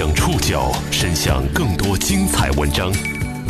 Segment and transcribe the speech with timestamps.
[0.00, 2.90] 将触角伸向更多精彩文章，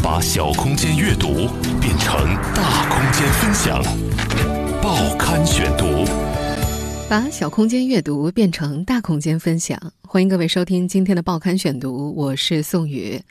[0.03, 1.47] 把小空间阅读
[1.81, 3.81] 变成大空间分享。
[4.83, 6.05] 报刊选读，
[7.09, 9.81] 把小空间阅读变成大空间分享。
[10.03, 13.23] 欢迎各位收听今天的报刊选读，我是宋宇。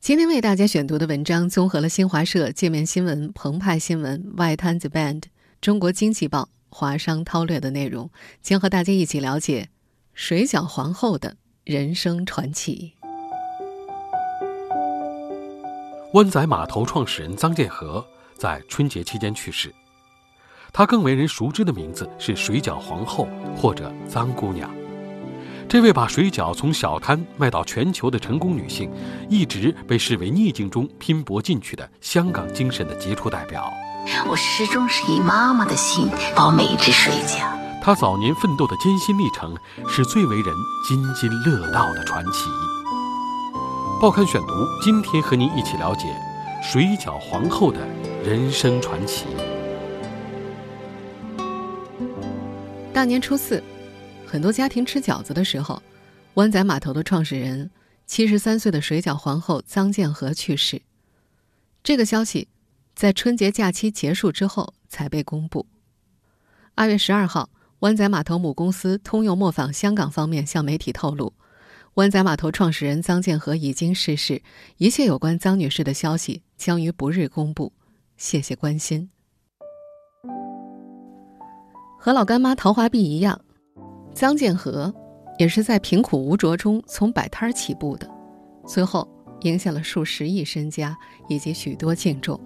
[0.00, 5.22] 今天为大家选读的文章综合了新华社、界面新闻、澎湃新闻、外滩 The Band、
[5.60, 8.10] 中国经济报、华商韬略的内容，
[8.42, 9.68] 将和大家一起了解
[10.14, 11.36] 水饺皇后的。
[11.66, 12.92] 人生传奇。
[16.12, 19.74] 湾仔码头创始人臧建和在春节期间去世，
[20.72, 23.26] 他更为人熟知的名字是“水饺皇后”
[23.58, 24.70] 或者“臧姑娘”。
[25.68, 28.88] 这位把水饺从小摊卖到全球的成功女性，
[29.28, 33.68] 一直被视为逆境中拼搏进取的香港精神的杰出代表。
[34.28, 37.55] 我始终是以妈妈的心包每一只水饺。
[37.86, 39.56] 他早年奋斗的艰辛历程，
[39.88, 40.52] 是最为人
[40.84, 42.50] 津津乐道的传奇。
[44.00, 44.48] 报刊选读，
[44.82, 46.12] 今天和您一起了解
[46.60, 47.78] 水饺皇后的
[48.24, 49.26] 人生传奇。
[52.92, 53.62] 大年初四，
[54.26, 55.80] 很多家庭吃饺子的时候，
[56.34, 57.70] 湾仔码头的创始人、
[58.04, 60.82] 七十三岁的水饺皇后臧建和去世。
[61.84, 62.48] 这个消息
[62.96, 65.68] 在春节假期结束之后才被公布。
[66.74, 67.48] 二月十二号。
[67.80, 71.34] 湾仔码头母公司通用磨坊香港方面向媒体透露，
[71.94, 74.40] 湾仔码头创始人臧建和已经逝世，
[74.78, 77.70] 一切有关臧女士的消息将于不日公布。
[78.16, 79.10] 谢谢关心。
[81.98, 83.38] 和老干妈陶华碧一样，
[84.14, 84.92] 臧建和
[85.38, 88.10] 也是在贫苦无着中从摆摊儿起步的，
[88.66, 89.06] 最后
[89.42, 90.96] 赢下了数十亿身家
[91.28, 92.40] 以及许多敬重。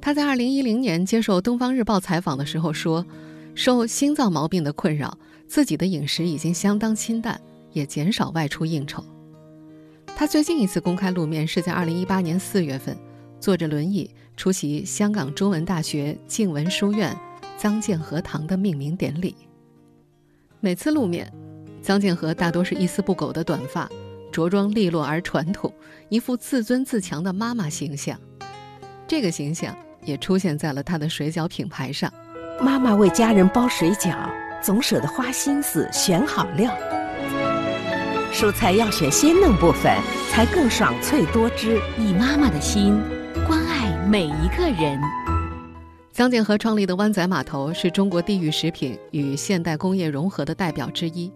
[0.00, 3.04] 他在二零一零年接受《东方日报》采访的时候说。
[3.58, 7.40] 受心脏毛病的困扰，自己的饮食已经相当清淡，
[7.72, 9.04] 也减少外出应酬。
[10.06, 12.96] 他最近一次公开露面是在2018年4月份，
[13.40, 17.18] 坐着轮椅出席香港中文大学静文书院
[17.58, 19.34] 臧建和堂的命名典礼。
[20.60, 21.28] 每次露面，
[21.82, 23.90] 臧建和大多是一丝不苟的短发，
[24.30, 25.74] 着装利落而传统，
[26.10, 28.16] 一副自尊自强的妈妈形象。
[29.08, 32.12] 这个形象也出现在了他的水饺品牌上。
[32.60, 34.16] 妈妈为家人包水饺，
[34.60, 36.76] 总舍得花心思选好料。
[38.32, 39.96] 蔬菜要选鲜嫩部分，
[40.30, 41.80] 才更爽脆多汁。
[41.96, 43.00] 以妈妈的心
[43.46, 45.00] 关爱每一个人。
[46.12, 51.32] 臧建和创立的湾仔码头是中国地域食品与现代工业融合的代表之一。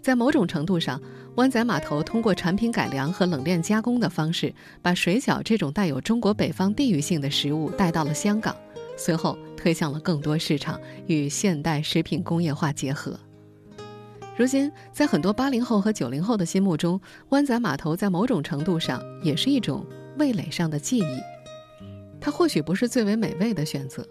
[0.00, 1.00] 在某种程度上，
[1.34, 8.54] 湾仔码头通过产品改良和冷链加工的方式，把水饺这种带有中国北方地域性的食物带到了香港。
[8.96, 13.16] 随后推向了更多市场，与现代食品工业化结合。
[14.36, 19.86] 如今，在很多八零后和九零后的心目中，湾仔码头在某种程度上也是一种
[20.18, 21.20] 味蕾上的记忆。
[22.20, 24.04] 它或许不是最为美味的选择，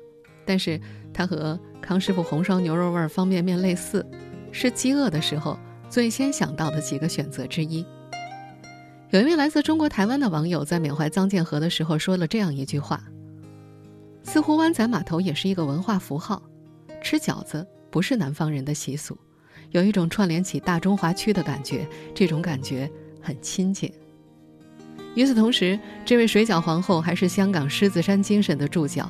[0.45, 0.79] 但是
[1.13, 4.05] 它和康师傅红烧牛肉味方便面类似，
[4.53, 7.85] 是饥饿的时候最先想到的几个选择之一。
[9.09, 13.03] 有一位来自中国台湾的网友在缅怀臧建和的时候说了这样一句话。
[14.23, 16.41] 似乎湾仔码头也是一个文化符号，
[17.01, 19.17] 吃饺子不是南方人的习俗，
[19.71, 22.89] 有一种串联起大中华区的感觉，这种感觉
[23.21, 23.91] 很亲切。
[25.15, 29.09] 与此同时，这位水饺皇后还是香港狮子山精神的注脚，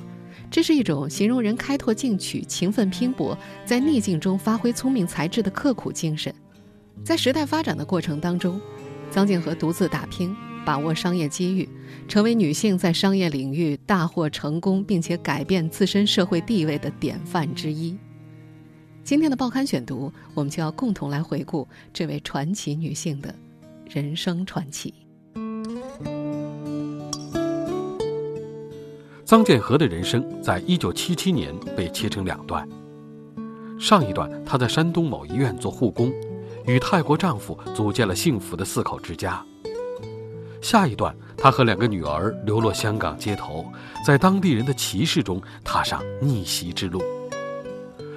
[0.50, 6.34] 这是一种形容人开拓进取、勤奋拼搏，在逆境中发挥聪明才智的刻苦精神。
[7.04, 8.60] 在时代发展的过程当中，
[9.12, 10.36] 张建和独自打拼。
[10.66, 11.68] 把握商业机遇，
[12.08, 17.98] 成为女性在商业领域大获成功，并且改变自身社会地位的典范之一。
[19.04, 23.34] 今天的报刊选读，我们就要共同来回顾这位传奇女性的
[23.90, 24.94] 人生传奇。
[29.26, 32.68] 臧建和的人生在一九七七年被切成两段，
[33.80, 36.12] 上一段她在山东某医院做护工，
[36.68, 39.44] 与泰国丈夫组建了幸福的四口之家。
[40.62, 43.66] 下一段，她和两个女儿流落香港街头，
[44.06, 47.02] 在当地人的歧视中踏上逆袭之路。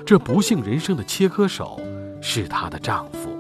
[0.05, 1.81] 这不幸人生的切割手
[2.21, 3.31] 是她的丈夫。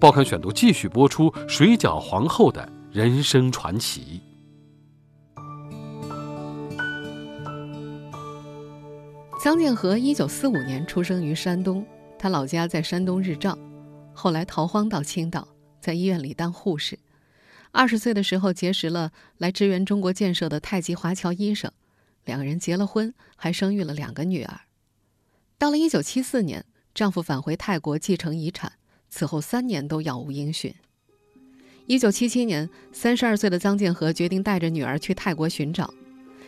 [0.00, 4.20] 报刊选读继续播出水饺皇后的人生传奇。
[9.40, 11.86] 臧建和一九四五年出生于山东，
[12.18, 13.56] 他老家在山东日照，
[14.12, 15.46] 后来逃荒到青岛，
[15.80, 16.98] 在医院里当护士。
[17.74, 21.72] 二十岁的时候结识了来支援中国建设的太极华侨医生，
[22.24, 24.60] 两个人结了婚，还生育了两个女儿。
[25.58, 28.74] 到了一九七四年，丈夫返回泰国继承遗产，
[29.10, 30.72] 此后三年都杳无音讯。
[31.86, 35.92] 一九七七年，三十二岁的臧建和决定带着女儿去泰国寻找。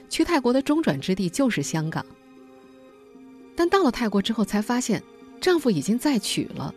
[0.09, 2.07] 去泰国的中转之地就是香港。
[3.57, 5.03] 但到了泰国之后，才发现
[5.41, 6.73] 丈夫已经再娶了，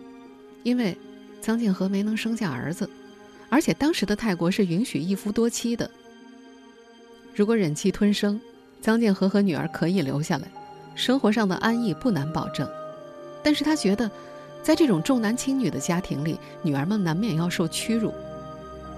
[0.63, 0.97] 因为
[1.39, 2.89] 臧建和没能生下儿子，
[3.49, 5.89] 而且当时的泰国是允许一夫多妻的。
[7.35, 8.39] 如果忍气吞声，
[8.81, 10.47] 张建和和女儿可以留下来，
[10.95, 12.69] 生活上的安逸不难保证。
[13.43, 14.09] 但是他觉得，
[14.61, 18.13] 在这种重男轻女的家庭里，女儿们难免要受屈辱。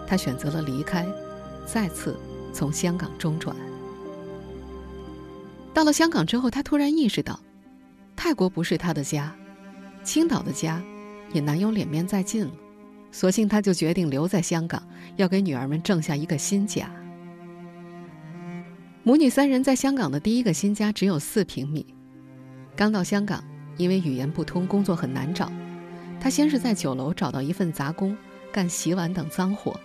[0.07, 1.07] 他选择了离开，
[1.65, 2.17] 再次
[2.51, 3.55] 从香港中转。
[5.73, 7.39] 到了香港之后，他突然意识到，
[8.15, 9.33] 泰国不是他的家，
[10.03, 10.81] 青岛的家
[11.31, 12.51] 也难有脸面再进了。
[13.11, 14.81] 索性他就决定留在香港，
[15.17, 16.89] 要给女儿们挣下一个新家。
[19.03, 21.85] 母女三人在香港的第一个新家只有四平米。
[22.75, 23.43] 刚到香港，
[23.77, 25.51] 因为语言不通，工作很难找。
[26.19, 28.15] 他先是在酒楼找到一份杂工，
[28.51, 29.77] 干洗碗等脏活。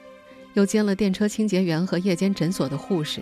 [0.55, 3.21] 又兼了电车清洁员和夜间诊所的护士，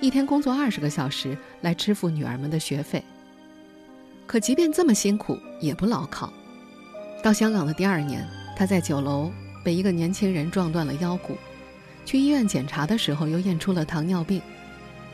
[0.00, 3.02] 一天工作二十个小时来支付女儿们的学费。
[4.26, 6.32] 可即便这么辛苦，也不牢靠。
[7.22, 8.24] 到香港的第二年，
[8.60, 9.32] 他在酒楼
[9.64, 11.38] 被一个年轻人撞断了腰骨，
[12.04, 14.42] 去医院检查的时候又验出了糖尿病。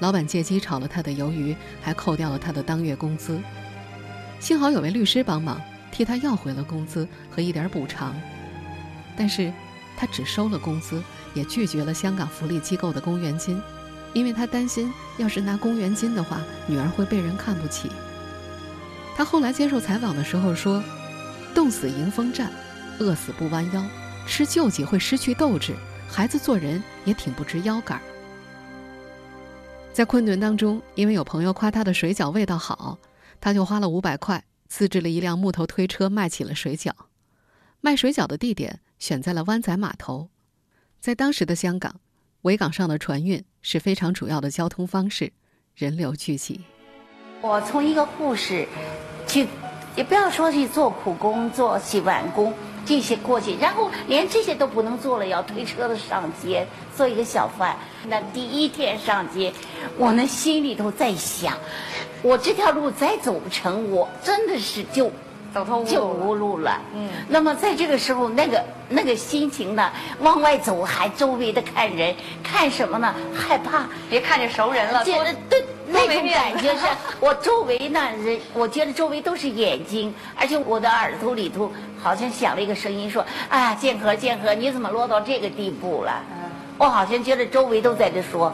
[0.01, 3.39] 老板借机炒了他的鱿鱼，还扣掉了他的当月工资。
[4.41, 5.63] 幸好有位律师帮忙，
[5.93, 8.17] 替他要回了工资和一点补偿。
[9.17, 9.53] 但是，
[9.97, 11.01] 他只收了工资。
[11.33, 13.63] 也拒绝了香港福利机构的公园金，
[14.13, 17.93] 因为他担心，要是拿公园金的话，女儿会被人看不起。
[19.15, 20.83] 他后来接受采访的时候说
[21.55, 22.51] ：“冻死迎风站，
[22.99, 23.85] 饿死不弯腰，
[24.27, 25.75] 吃救济会失去斗志，
[26.09, 28.01] 孩子做人也挺不直腰杆。”
[29.93, 32.99] 在困顿当中，因为有朋友夸他的水饺味道好，
[33.41, 36.91] 他就花了五百块自制了一辆木头推车，卖起了水饺。
[37.81, 40.29] 卖水饺的地点选在了湾仔码头。
[41.01, 42.01] 在当时的香港，
[42.43, 45.33] 维港上的船运是非常主要的交通方式，
[45.75, 46.61] 人流聚集。
[47.41, 48.67] 我从一个护士，
[49.27, 49.47] 去，
[49.97, 52.53] 也不要说去做苦工、做洗碗工
[52.87, 56.67] 这些过去，然后连这些都不能做了，要推车子上街
[56.97, 57.77] 做一个小贩。
[58.09, 59.53] 那第一天上街，
[59.99, 61.59] 我那心里头在想，
[62.23, 65.12] 我这条路再走不成，我真的是就。
[65.87, 66.79] 就无路了。
[66.94, 69.91] 嗯，那么在这个时候，那个那个心情呢，
[70.21, 73.15] 往外走还周围的看人，看什么呢？
[73.35, 75.03] 害怕，别看见熟人了。
[75.03, 76.85] 觉得对那种感觉是，
[77.21, 81.73] 我周围呢人，我觉得周围都是眼睛，而且我的耳朵里头
[82.06, 86.23] 好像响了一个声音说：“啊，建和建和，你怎么落到这个地步了？”
[86.79, 88.53] 我好像觉得周围都在这说，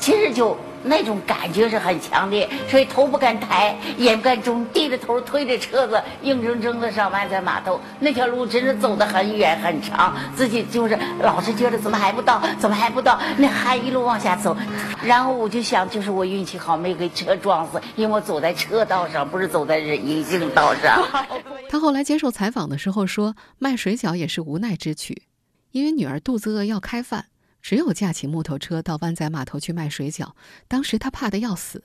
[0.00, 0.56] 其实就。
[0.84, 7.80] 那种感觉是很强烈，所以头不敢抬，眼不敢睁，低着头推着车子，硬生生的上万载码头。
[7.98, 13.18] 那条路真是走得很远很长，自己就是老是觉得怎么还不到，怎么还不到？
[13.38, 14.56] 那还一路往下走，
[15.02, 21.02] 然后我就想，就是我运气好，没给车撞死，因为我走在车道上，不是走在人行道上。
[21.68, 25.22] 他后来接受采访的时候说，卖水饺也是无奈之举，
[25.70, 27.26] 因为女儿肚子饿要开饭。
[27.60, 30.30] 只有架起木头车到湾仔码头去卖水饺。
[30.68, 31.82] 当时他怕的要死，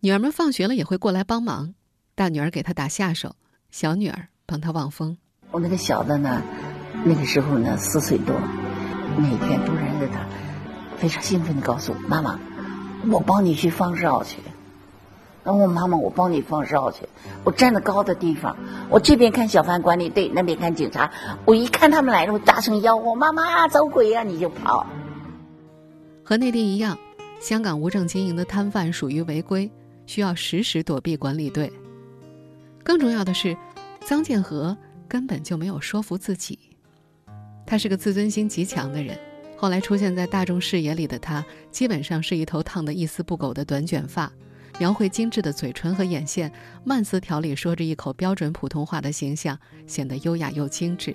[0.00, 1.74] 女儿们放学了也会过来帮忙。
[2.14, 3.36] 大女儿给他打下手，
[3.70, 5.18] 小女儿帮他望风。
[5.52, 6.42] 我那个小的呢，
[7.04, 8.34] 那个时候呢四岁多，
[9.16, 10.26] 每天都认着他，
[10.96, 12.40] 非常兴奋的告诉我：“妈妈，
[13.08, 14.38] 我帮你去放哨去。”
[15.56, 17.06] 我妈妈，我帮你放哨去。
[17.44, 18.56] 我站在高的地方，
[18.90, 21.10] 我这边看小贩管理队，那边看警察。
[21.44, 24.86] 我一看他们来了，我大声吆喝：“妈妈，走鬼呀！”你就跑。
[26.24, 26.98] 和内地一样，
[27.40, 29.70] 香港无证经营的摊贩属于违规，
[30.06, 31.72] 需要时时躲避管理队。
[32.82, 33.56] 更重要的是，
[34.04, 34.76] 臧建和
[35.06, 36.58] 根本就没有说服自己。
[37.66, 39.18] 他是个自尊心极强的人。
[39.56, 44.30] 后来出现在大众视野里的他，基本上是一头烫得一丝不苟的短卷发。
[44.78, 46.50] 描绘精致的嘴唇和眼线，
[46.84, 51.14] 慢丝条里说着一口标准普通话的形象，显得优雅又精致。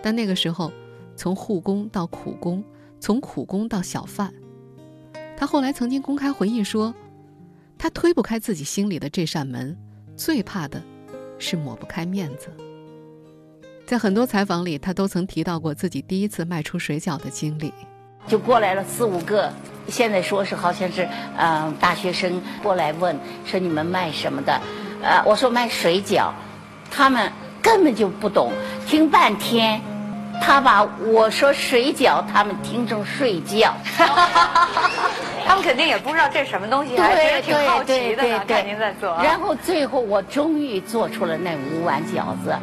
[0.00, 0.72] 但那个时候，
[1.16, 2.62] 从护工到苦工，
[3.00, 4.32] 从苦工到小贩，
[5.36, 6.94] 他后来曾经公开回忆说，
[7.76, 9.76] 他推不开自己心里的这扇门，
[10.16, 10.80] 最怕的
[11.38, 12.48] 是抹不开面子。
[13.84, 17.72] 在很多采访里，他都曾提到过自己第一次卖出水饺的经历。
[18.26, 19.52] 就过来了四五个，
[19.88, 24.60] 现在说是好像是嗯大学生过来问说你们卖什么的，
[25.02, 26.30] 呃我说卖水饺，
[26.90, 28.52] 他们根本就不懂，
[28.86, 29.80] 听半天，
[30.40, 33.74] 他把我说水饺，他们听成睡觉，
[35.46, 39.16] 他们肯定也不知道这是什么东西，还觉得挺好奇的，看您在做。
[39.22, 42.54] 然后最后我终于做出了那五碗饺子。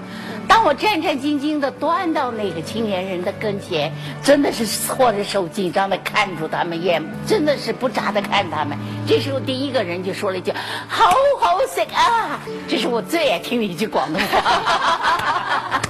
[0.65, 3.93] 当我战战兢兢的端到那个青年人的跟前，
[4.24, 8.75] 真的是搓着手，紧张的看住他们，眼真的是不眨的看他们。
[9.05, 10.51] 这时候，第一个人就说了一句
[10.89, 11.05] ：“好
[11.39, 15.84] 好食啊！”这是我最爱听的一句广东话。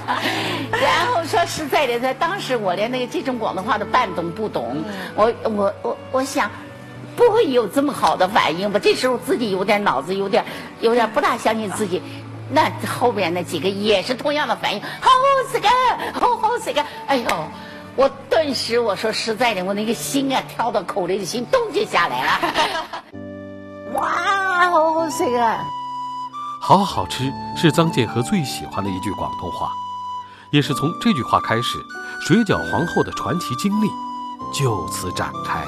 [0.72, 4.84] 然后说实在的，在当时我连那个这种广东话都半懂不懂。
[5.14, 6.50] 我我我我想。
[7.16, 8.78] 不会有这么好的反应吧？
[8.78, 10.44] 这时候自己有点脑子，有点
[10.82, 12.02] 有点不大相信自己。
[12.48, 15.68] 那后边那几个也是同样的反应，好好吃个，
[16.18, 16.84] 好好吃个。
[17.06, 17.26] 哎呦，
[17.96, 22.30] 我顿时我说实在的，我那个心啊跳到口里的心咚就下来了。
[23.94, 25.64] 哇，好好吃啊！
[26.60, 29.70] 好好吃是张建和最喜欢的一句广东话，
[30.50, 31.78] 也是从这句话开始，
[32.26, 33.88] 水饺皇后的传奇经历
[34.52, 35.64] 就此展开。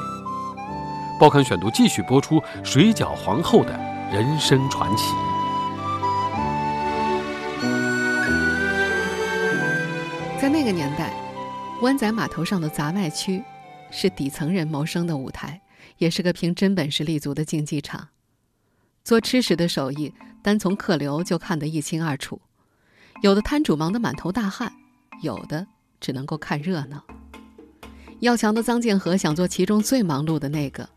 [1.19, 3.73] 报刊选读继续播出水饺皇后的
[4.13, 5.15] 人生传奇。
[11.81, 13.41] 湾仔码头上的杂卖区
[13.93, 15.61] 是底层人谋生的舞台，
[15.99, 18.09] 也是个凭真本事立足的竞技场。
[19.05, 22.41] 做吃食的手艺，单从客流就看得一清二楚。
[23.23, 24.73] 有的摊主忙得满头大汗，
[25.23, 25.65] 有的
[26.01, 27.05] 只能够看热闹。
[28.19, 30.89] 要强的臧建和想做其中最忙碌的那个。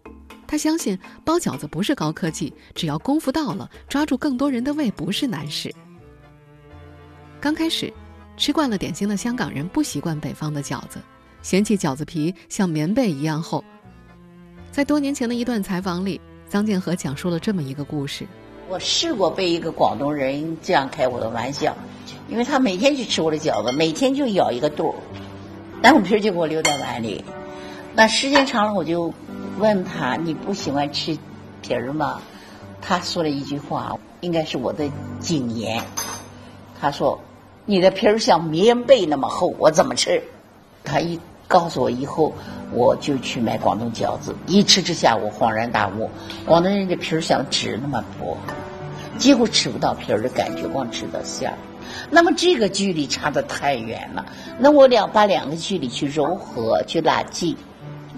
[0.47, 5.73] 他相信包饺子不是高科技，只要功夫到了，抓住更多人的胃不是难事。
[7.39, 7.93] 刚开始，
[8.37, 10.99] 吃惯了点心的香港人不习惯北方的饺子，
[11.41, 13.63] 嫌弃饺子皮像棉被一样厚。
[14.71, 16.19] 在多年前的一段采访里，
[16.49, 18.25] 张建和讲述了这么一个故事：
[18.67, 21.75] 我试过被一个广东人这样开我的玩笑，
[22.29, 24.95] 因为他每天去吃我的饺子，每天就咬一个肚儿，
[25.81, 27.23] 蛋黄皮就给我留在碗里，
[27.93, 29.13] 那时间长了我就。
[29.59, 31.15] 问他你不喜欢吃
[31.61, 32.21] 皮儿吗？
[32.81, 35.83] 他说了一句话，应该是我的警言。
[36.79, 37.19] 他说
[37.71, 40.21] ：“你的皮儿像棉被那么厚，我怎么吃？”
[40.83, 42.33] 他一告诉我以后，
[42.73, 44.35] 我就去买广东饺子。
[44.45, 46.09] 一吃之下，我恍然大悟：
[46.45, 48.35] 广东人的皮儿像纸那么薄，
[49.17, 51.57] 几乎吃不到皮儿的感觉，光吃到馅儿。
[52.09, 54.25] 那么这个距离差的太远了。
[54.59, 57.55] 那我两把两个距离去柔和，去拉近，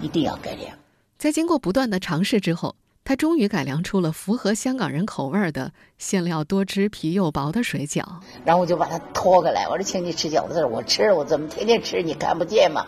[0.02, 0.76] 一定要改良。
[1.16, 8.02] 在经过不断的尝试之后，他终于改良出了符合香港人口味的馅料多汁、皮又薄的水饺。
[8.46, 12.02] 然后我就把它拖过来，我说：“请你吃饺子。”我吃，我怎么天天吃？
[12.02, 12.86] 你看不见吗？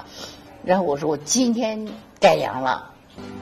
[0.64, 1.86] 然后我说：“我今天
[2.18, 2.92] 改良了。”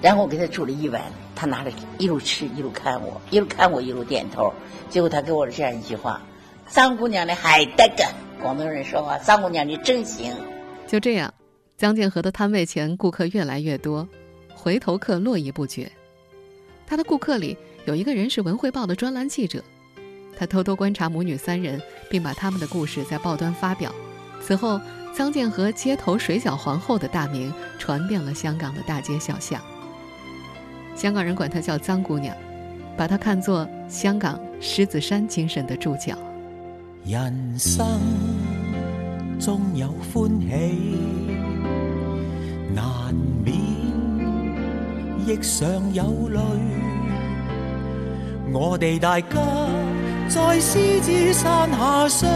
[0.02, 1.00] 然后我给他煮了一碗，
[1.36, 4.52] 他拿着一路吃一路看我，一路看我一路点头。
[4.88, 6.20] 结果他给我这样一句话
[6.68, 8.04] ：“张姑娘的海带个。”
[8.42, 10.34] 广东人说话：“张姑娘你真行。”
[10.88, 11.32] 就这样，
[11.76, 14.06] 江建和的摊位前顾客越来越多。
[14.54, 15.90] 回头客络绎不绝，
[16.94, 19.60] 他的顾客里有一个人是《文汇报》的专栏记者，
[20.38, 23.92] 他偷偷观察母女三人，并把他们的故事在报端发表。
[24.40, 24.80] 此后，
[25.12, 29.60] 臧建和街头水饺皇后的大名传遍了香港的大街小巷。
[30.94, 32.32] 香港人管她叫“臧姑娘”，
[32.96, 36.16] 把她看作香港狮子山精神的注脚。
[37.04, 37.84] 人生
[39.40, 40.96] 终有欢喜，
[42.72, 43.12] 难
[43.44, 43.74] 免。
[45.26, 46.38] 亦常有泪。
[48.56, 49.28] 我哋大家
[50.28, 52.30] 在狮子山下相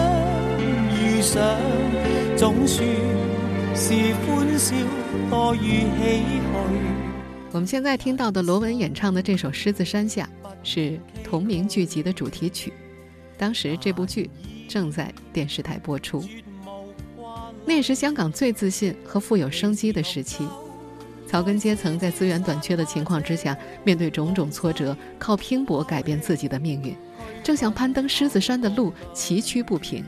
[0.90, 1.40] 遇上，
[2.36, 2.84] 总算
[3.72, 3.94] 是
[4.26, 4.74] 欢笑
[5.30, 6.42] 多于唏嘘。
[7.52, 10.28] 我们现在听到的罗文演唱的这首《狮子山下》
[10.64, 12.72] 是同名剧集的主题曲，
[13.36, 14.28] 当时这部剧
[14.68, 16.24] 正在电视台播出。
[17.64, 20.44] 那也是香港最自信和富有生机的时期。
[21.28, 23.54] 草根阶层在资源短缺的情况之下，
[23.84, 26.96] 面对种种挫折，靠拼搏改变自己的命运，
[27.44, 30.02] 正像攀登狮子山的路崎岖不平，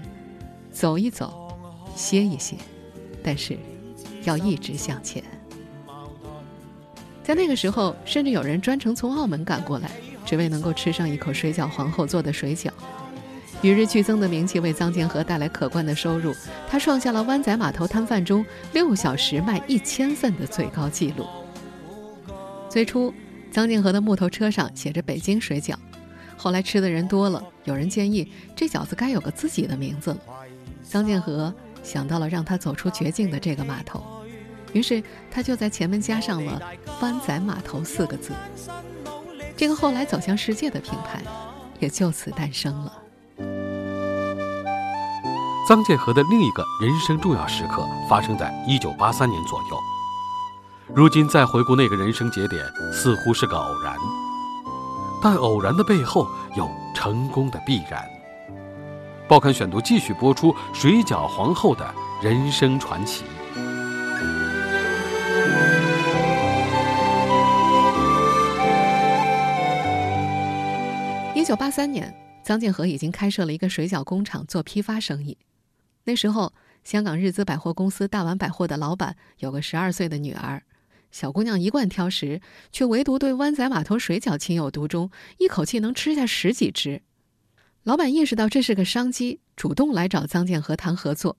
[0.73, 1.55] 走一走，
[1.95, 2.57] 歇一歇，
[3.23, 3.59] 但是
[4.25, 5.23] 要一直向前。
[7.23, 9.91] 在那个时候，甚至有人专程从澳门赶过来，
[10.25, 12.71] 只为能够吃上一口水饺皇后做的水饺。
[13.63, 16.35] 与日俱增的名气为臧建和带来可观的收入，
[16.69, 21.27] 他创下了湾仔码头摊贩中六小时卖一千份的最高纪录。
[22.69, 23.13] 最初，
[23.53, 25.75] 臧建和的木头车上写着“北京水饺”，
[26.39, 30.21] 后来吃的人多了，有人建议这饺子该有个自己的名字了。
[30.89, 31.53] 臧建和
[31.83, 34.03] 想到了让他走出绝境的这个码头，
[34.73, 36.63] 于是他就在前面加上了
[37.03, 38.33] “湾仔码头”四个字。
[39.57, 41.23] 这个后来走向世界的品牌，
[41.79, 43.03] 也就此诞生了。
[45.71, 49.79] 臧建和的另一个人生重要时刻发生在一九八三年左右。
[50.93, 52.61] 如今再回顾那个人生节点，
[52.93, 53.95] 似乎是个偶然，
[55.23, 58.05] 但偶然的背后有成功的必然。
[59.29, 61.89] 报刊选读继续播出水饺皇后的
[62.21, 63.23] 人生传奇。
[71.33, 72.13] 一九八三年，
[72.45, 75.39] 臧建和已经开设了一个水饺工厂，做批发生意。
[76.11, 76.53] 那时候，
[76.83, 80.65] 香港日资百货公司大丸百货的老板有个十二岁的女儿，
[81.13, 82.41] 小姑娘一贯挑食，
[82.73, 87.03] 却唯独对湾仔码头水饺情有独钟，一口气能吃下十几只。
[87.85, 91.37] 老板意识到这是个商机，主动来找臧建和谈合作。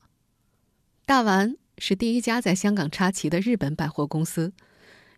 [1.05, 4.53] 大丸是第一家在香港插旗的日本百货公司，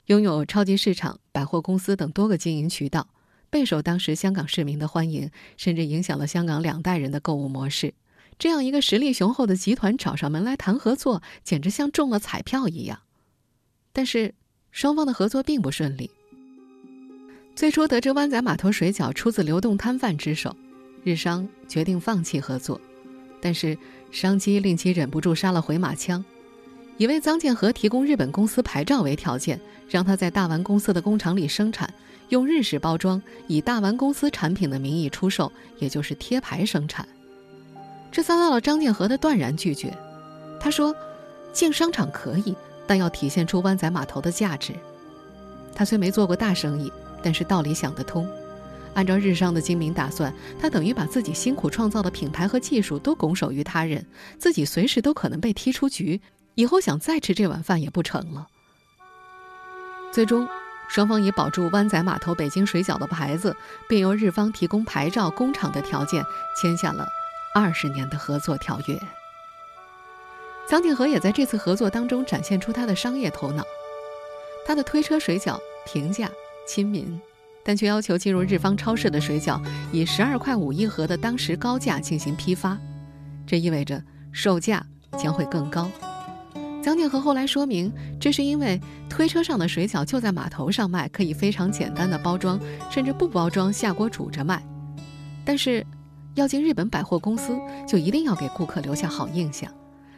[0.08, 3.08] 拥有超级市场、百货公司等多个经营渠道，
[3.52, 7.94] 备受当时香港市民的欢迎，甚至影响了香港两代人的购物模式。
[8.38, 13.00] 这样一个实力雄厚的集团找上门来谈合作，简直像中了彩票一样。
[13.92, 14.34] 但是
[14.72, 16.10] 双方的合作并不顺利。
[17.56, 20.56] 最初得知湾仔码头水饺出自流动摊贩之手。
[21.06, 22.80] 日商决定放弃合作，
[23.42, 23.78] 但是
[24.10, 26.24] 商机令其忍不住杀了回马枪，
[26.98, 29.60] 以为臧建和提供日本公司牌照为条件，
[29.90, 31.94] 让他在大丸公司的工厂里生产，
[32.30, 37.06] 用日式包装，以大丸公司产品的名义出售，也就是贴牌生产。
[38.14, 39.92] 这遭到了张建和的断然拒绝。
[40.60, 40.96] 他说
[41.52, 42.56] ：“进商场可以，
[42.86, 44.72] 但要体现出湾仔码头的价值。”
[45.74, 46.94] 他虽没做过大生意，
[47.24, 48.30] 但是道理想得通。
[48.94, 54.06] 按照日商的精明打算，他等于把自己辛苦创造的品牌和技术都拱手于他人，
[54.38, 56.22] 自己随时都可能被踢出局，
[56.54, 58.48] 以后想再吃这碗饭也不成了。
[60.12, 60.48] 最终，
[60.88, 63.56] 双方以保住湾仔码头北京水饺的牌子，
[63.90, 66.24] 并由日方提供牌照、工厂的条件，
[66.62, 67.08] 签下了
[67.54, 69.00] 二十年的合作条约。
[70.68, 73.64] 臧建和也在这次合作当中展现出他的商业头脑，
[74.66, 76.30] 他的推车水饺平价
[76.68, 77.20] 亲民。
[77.66, 79.58] 但却要求进入日方超市的水饺
[79.90, 82.78] 以十二块五一盒的当时高价进行批发，
[83.48, 84.86] 这意味着售价
[85.18, 85.90] 将会更高。
[86.84, 88.78] 江建和后来说明，这是因为
[89.10, 92.60] 推车上的水饺就在码头上卖，可以非常简单的包装，
[92.92, 94.62] 甚至不包装下锅煮着卖。
[95.46, 95.86] 但是，
[96.36, 97.56] 要进日本百货公司，
[97.88, 99.72] 就一定要给顾客留下好印象，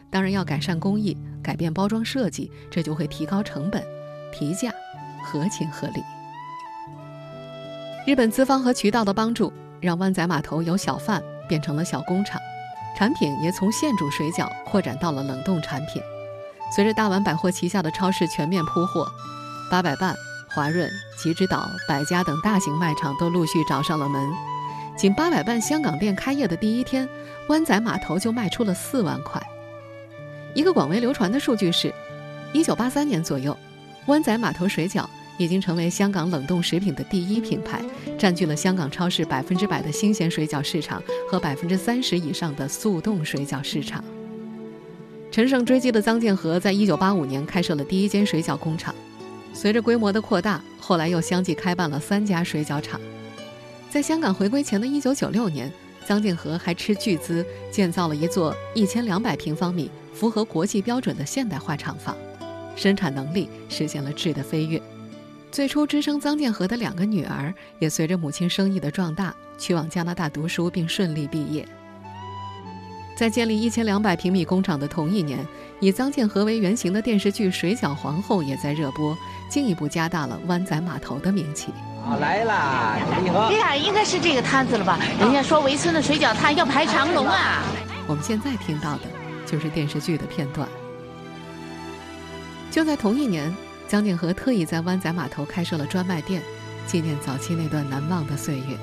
[0.09, 3.83] 当然要改善工艺，改变包装设计，这就会提高成本，
[4.31, 4.71] 提价
[5.23, 6.01] 合情合理。
[8.07, 9.51] 日本资方和渠道的帮助，
[9.81, 12.39] 让湾仔码头由小贩变成了小工厂，
[12.97, 16.01] 产品也从现煮水饺扩展到了冷冻产品。
[16.73, 19.05] 随着大丸百货旗下的超市全面铺货，
[19.69, 20.15] 八百伴、
[20.49, 20.89] 华润、
[21.21, 24.54] 吉之岛、百家等大型卖场都陆续找上了门。
[24.95, 27.07] 仅八百伴香港店开业的第一天，
[27.49, 29.41] 湾仔码头就卖出了四万块。
[30.53, 31.93] 一个广为流传的数据是，
[32.53, 33.55] 一九八三年左右，
[34.05, 35.05] 湾仔码头水饺。
[35.37, 37.81] 已经成为香港冷冻食品的第一品牌，
[38.17, 44.01] 占据了香港超市百分之百的新鲜水饺市场和百分之三十以上的速冻水饺市场。
[45.29, 48.95] 乘胜追击的臧建和在一九八五年开设了第一间水饺工厂，
[49.53, 52.97] 随着规模的扩大，后来又相继开办了三家水饺厂。
[53.95, 55.71] 在香港回归前的一九九六年，
[56.05, 62.13] 臧建和还斥巨资建造了一座一千两百平方米、符合国际标准的现代化厂房，
[62.75, 64.81] 生产能力实现了质的飞跃。
[65.49, 71.65] 最初支撑臧建和的两个女儿，也随着母亲生意的壮大，去往加拿大读书，并顺利毕业。
[73.15, 75.39] 在建立一千两百平米工厂的同一年，
[75.79, 79.17] 以臧建和为原型的电视剧《水饺皇后》也在热播，
[79.49, 81.69] 进一步加大了湾仔码头的名气。
[82.05, 83.49] 好来啦，你好。
[83.49, 84.99] 这呀，应该是这个摊子了吧？
[85.19, 87.63] 人家说围村的水饺摊要排长龙啊。
[88.07, 89.01] 我们现在听到的，
[89.45, 90.69] 就是电视剧的片段。
[92.71, 93.53] 就在同一年。
[93.87, 96.41] 江景和特意在湾仔码头开设了专卖店，
[96.87, 98.75] 纪念早期那段难忘的岁月。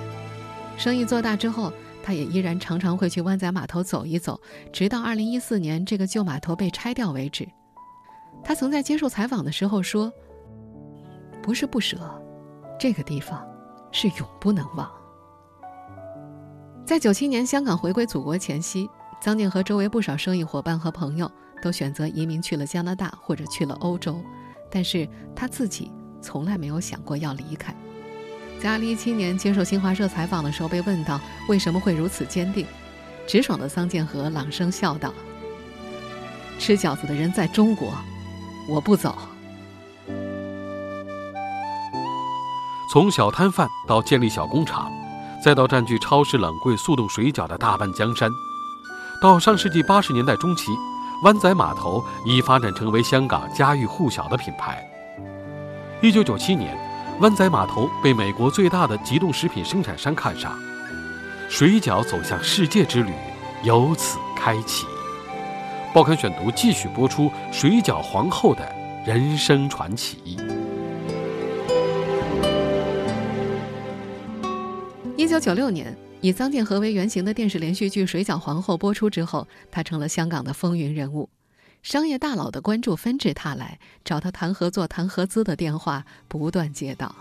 [0.79, 1.73] 生意做大之后，
[2.05, 4.41] 他也依然常常会去湾仔码头走一走，
[4.73, 7.49] 直到2014年这个旧码头被拆掉为止。
[8.45, 10.11] 他曾在接受采访的时候说
[11.43, 11.99] ：“不是不舍，
[12.83, 13.41] 这个地方
[13.93, 14.91] 是永不能忘。”
[16.85, 18.91] 在97年香港回归祖国前夕，
[19.21, 21.31] 张建和周围不少生意伙伴和朋友
[21.63, 24.21] 都选择移民去了加拿大或者去了欧洲。
[24.69, 27.73] 但是他自己从来没有想过要离开。
[28.61, 32.67] 在2017年接受新华社采访的时候，被问到为什么会如此坚定，
[33.29, 35.15] 直爽的桑建和朗声笑道
[36.59, 37.95] ：“吃饺子的人在中国，
[38.69, 39.17] 我不走。”
[42.93, 44.93] 从小摊贩到建立小工厂，
[45.43, 48.31] 再到占据超市冷柜速冻水饺的大半江山，
[49.19, 50.73] 到上世纪八十年代中期。
[51.25, 54.87] 湾仔码头已发展成为香港家喻户晓的品牌。
[56.03, 56.77] 一九九七年，
[57.21, 60.55] 湾仔码头被美国最大的急冻食品生产商看上，
[61.49, 63.15] 水饺走向世界之旅
[63.63, 64.85] 由此开启。
[65.95, 68.71] 报刊选读继续播出水饺皇后的
[69.07, 70.37] 人生传奇。
[75.33, 81.31] 九九六年，以臧建和为原型的电视连续剧《水饺皇后》播出之后，她成了香港的风云人物。
[81.83, 87.15] 商业大佬的关注纷至沓来，找他谈合作、谈合资的电话不断接到。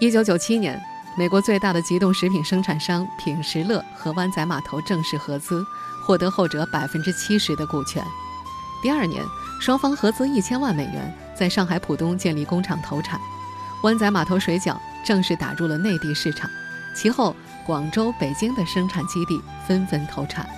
[0.00, 0.82] 一九九七年，
[1.16, 5.64] 美国最大的急冻食品生产商品时乐和湾仔码头正式合资，
[6.04, 8.04] 获得后者百分之七十的股权。
[8.82, 9.24] 第二年，
[9.60, 13.20] 双方合资一千万美元，在上海浦东建立工厂投产，
[13.84, 14.76] 湾仔码头水饺。
[15.04, 16.50] 正式打入了内地市场，
[16.94, 17.34] 其后
[17.66, 20.48] 广州、北京的生产基地纷纷投产。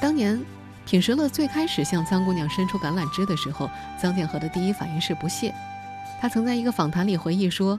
[0.00, 0.42] 当年
[0.84, 3.68] 品时乐最开始向臧姑娘伸出橄榄枝的时候，
[4.00, 5.54] 臧建和的第一反应是不屑。
[6.20, 7.78] 他曾在一个访谈里回忆说：“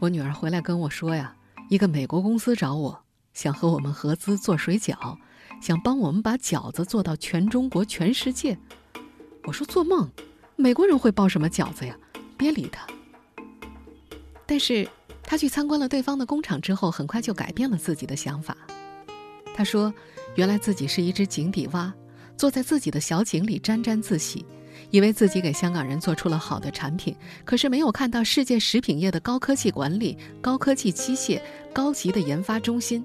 [0.00, 1.34] 我女儿回来跟我说呀，
[1.68, 3.02] 一个美国公司找我，
[3.34, 5.18] 想和我们合资做水饺，
[5.60, 8.58] 想帮我们把饺子做到全中国、全世界。
[9.44, 10.10] 我说做梦，
[10.56, 11.96] 美国人会包什么饺子呀？
[12.38, 12.86] 别理他。”
[14.46, 14.88] 但是，
[15.22, 18.56] 他去参观了对方的工厂之后，很快就改变了自己的想法。
[19.56, 19.92] 他说
[20.36, 21.92] ：“原来自己是一只井底蛙，
[22.36, 24.46] 坐在自己的小井里沾沾自喜，
[24.90, 31.40] 以为自己给香港人做出了好的产品，可是没有看到世界食品业的高科技管理、高科技机械、
[31.72, 33.04] 高级的研发中心。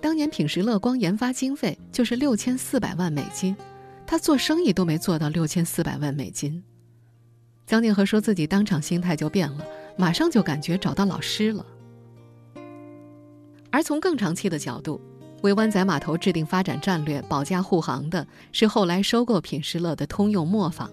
[0.00, 3.56] 当年品时乐光研发经费就是六千四百万美金，
[4.06, 6.62] 他做生意都没做到六千四百万美金。”
[7.66, 9.66] 江建和说自己当场心态就变了。
[9.96, 11.64] 马上就感觉找到老师了。
[13.70, 15.00] 而从更长期的角度，
[15.42, 20.90] 为湾仔码头制定发展战略、保驾护航的是后来收购品时乐的通用磨坊。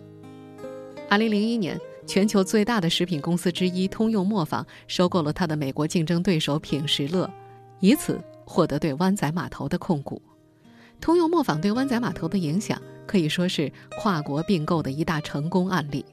[1.09, 7.29] 二零零一年，全球最大的食品公司之一通用磨坊收购了他的美国竞争对手品时乐，
[7.79, 10.21] 以此获得对湾仔码头的控股。
[11.01, 16.05] 通用磨坊对湾仔码头的影响可以说是跨国并购的一大成功案例。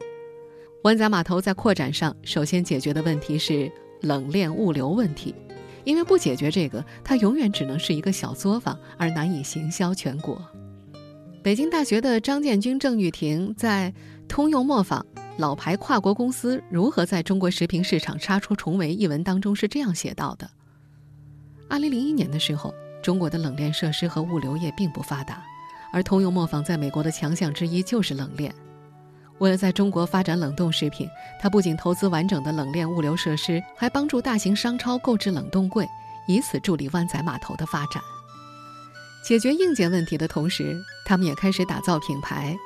[0.86, 3.68] 湾仔码头在扩展上，首先解决的问题是
[4.02, 5.34] 冷链物流问题，
[5.82, 10.40] 因为不解决这个，它永远只能是一个小作坊，而难以行销全国。
[11.42, 13.92] 北京大学的张建军、郑玉婷在
[14.28, 15.04] 《通用磨坊：
[15.38, 20.48] 老牌跨国公司如何在中国食品市场杀出重围》一文当中是这样写到的：
[21.68, 22.72] 二零零一年的时候，
[23.02, 25.42] 中国的冷链设施和物流业并不发达，
[25.92, 28.54] 而通用磨坊在美国的强项之一就是冷链。
[29.38, 31.08] 为了在中国发展冷冻食品，
[31.40, 35.86] 他不仅投资完整的冷链物流设施，还帮助大型商超购置冷冻柜，
[36.26, 38.02] 以此助力湾仔码头的发展。
[39.22, 42.56] 解决硬件问题的同时，他们也开始打造品牌。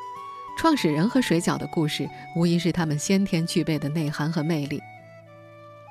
[0.58, 4.80] 创始人和水饺的故事，无疑是他们先天具备的内涵和魅力。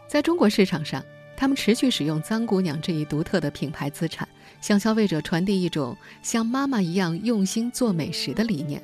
[0.08, 1.04] 在中国市场上，
[1.36, 4.28] 他们持续使用“脏姑娘”这一独特的品牌资产，
[4.62, 8.82] 向消费者传递一种像妈妈一样用心做美食的理念，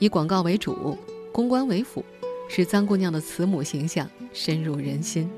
[0.00, 0.98] 以广告为主。
[1.32, 2.04] 公关为辅，
[2.48, 5.30] 使臧姑娘的慈母形象深入人心。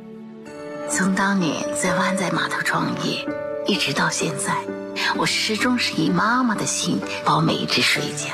[0.89, 3.27] 从当年在湾仔码头创业，
[3.67, 4.57] 一直到现在，
[5.17, 8.33] 我始终是以妈妈的心包每一只水饺。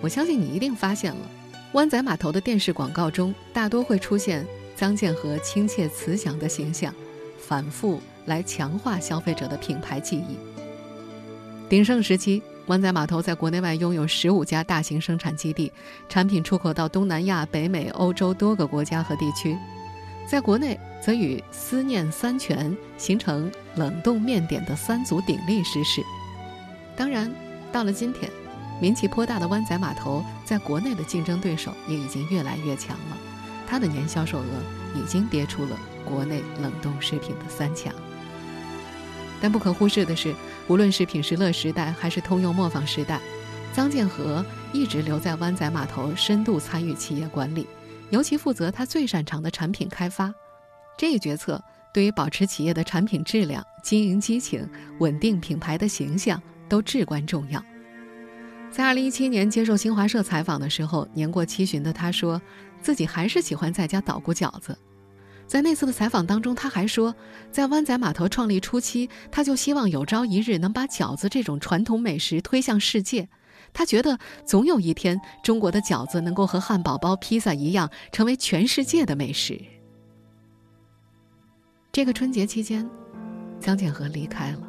[0.00, 1.30] 我相信你一定发现了，
[1.72, 4.46] 湾仔码头的电视广告中大多会出现
[4.78, 6.94] 臧建和亲切慈祥的形象，
[7.38, 10.38] 反复来强化消费者的品牌记忆。
[11.68, 12.42] 鼎盛时期。
[12.66, 15.72] 湾仔码头在国内外拥有十五家大型生产基地，
[16.08, 19.56] 产品出口到东南亚、北美、欧洲多个国家和地区。
[20.28, 26.00] 在国内，则与思念三全形成冷冻面点的三足鼎立之势。
[26.96, 27.30] 当然，
[27.72, 28.30] 到了今天，
[28.80, 33.16] 名气颇大的湾仔码头在国内的竞争对手也已经越来越强了，
[33.66, 34.44] 它的年销售额
[34.94, 37.92] 已经跌出了国内冷冻食品的三强。
[39.42, 40.32] 但不可忽视的是，
[40.68, 43.20] 无论是品时乐时代还是通用磨坊时代，
[43.74, 47.66] 臧建和一直留在湾仔码头，深度参与企业管理，
[48.10, 50.32] 尤其负责他最擅长的产品开发。
[50.96, 51.60] 这一决策
[51.92, 54.64] 对于保持企业的产品质量、经营激情、
[55.00, 57.60] 稳定品牌的形象都至关重要。
[58.70, 62.40] 在2017年接受新华社采访的时候，年过七旬的他说，
[62.80, 64.78] 自己还是喜欢在家捣鼓饺子。
[65.52, 67.14] 在那次的采访当中，他还说，
[67.50, 73.28] 在湾仔码头创立初期，他就希望有朝一日能把饺子这种传统美食推向世界。
[73.74, 79.60] 他觉得总有一天，中国的饺子能够和汉堡包、披萨一样，成为全世界的美食。
[81.92, 82.88] 这个春节期间，
[83.60, 84.66] 江建和离开了，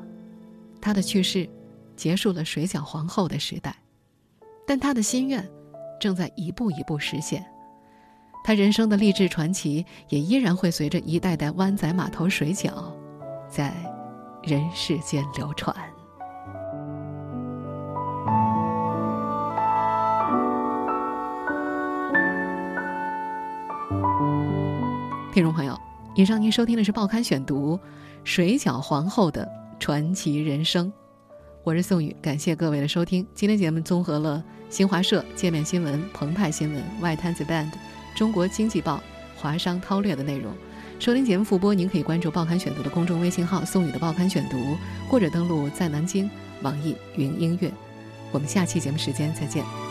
[0.81, 1.49] 他的去世
[1.95, 3.73] 结束了水饺皇后的时代，
[4.67, 5.49] 但他的心愿
[5.97, 7.41] 正在一步一步实现。
[8.43, 12.73] 他人生的励志传奇也依然会随着一代代湾仔码头水饺，
[13.47, 13.73] 在
[14.43, 15.73] 人世间流传。
[25.31, 25.79] 听众朋友，
[26.13, 27.77] 以上您收听的是《报刊选读》，
[28.25, 30.91] 水饺皇后的传奇人生。
[31.63, 33.25] 我是宋宇，感谢各位的收听。
[33.33, 37.71] 今天节目综合了新华社、界面新闻、澎湃新闻、外滩 The Band、
[38.15, 39.01] 中国经济报、
[39.35, 40.53] 华商韬略的内容。
[40.99, 44.77] 收听节目复播，您可以关注《报刊选读》的公众微信号“宋宇的报刊选读”，
[45.09, 46.29] 或者登录在南京
[46.61, 47.71] 网易云音乐。
[48.31, 49.82] 我们下期节目时间再见。